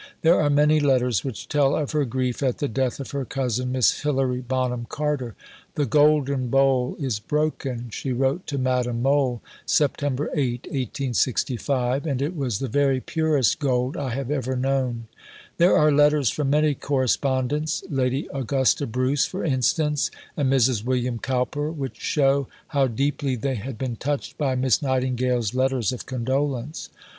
There 0.23 0.41
are 0.41 0.49
many 0.49 0.79
letters 0.79 1.23
which 1.23 1.47
tell 1.47 1.75
of 1.75 1.91
her 1.91 2.05
grief 2.05 2.41
at 2.41 2.57
the 2.57 2.67
death 2.67 2.99
of 2.99 3.11
her 3.11 3.23
cousin, 3.23 3.71
Miss 3.71 4.01
Hilary 4.01 4.41
Bonham 4.41 4.87
Carter: 4.89 5.35
"the 5.75 5.85
golden 5.85 6.47
bowl 6.47 6.95
is 6.99 7.19
broken," 7.19 7.91
she 7.91 8.11
wrote 8.11 8.47
to 8.47 8.57
Madame 8.57 9.03
Mohl 9.03 9.43
(Sept. 9.67 10.01
8, 10.01 10.07
1865), 10.63 12.07
"and 12.07 12.19
it 12.19 12.35
was 12.35 12.57
the 12.57 12.67
very 12.67 12.99
purest 12.99 13.59
gold 13.59 13.95
I 13.95 14.09
have 14.09 14.31
ever 14.31 14.55
known." 14.55 15.05
There 15.57 15.77
are 15.77 15.91
letters 15.91 16.31
from 16.31 16.49
many 16.49 16.73
correspondents 16.73 17.83
Lady 17.87 18.27
Augusta 18.33 18.87
Bruce, 18.87 19.25
for 19.27 19.45
instance, 19.45 20.09
and 20.35 20.51
Mrs. 20.51 20.83
William 20.83 21.19
Cowper 21.19 21.69
which 21.71 21.97
show 21.99 22.47
how 22.69 22.87
deeply 22.87 23.35
they 23.35 23.53
had 23.53 23.77
been 23.77 23.97
touched 23.97 24.35
by 24.39 24.55
Miss 24.55 24.81
Nightingale's 24.81 25.53
letters 25.53 25.91
of 25.91 26.07
condolence. 26.07 26.89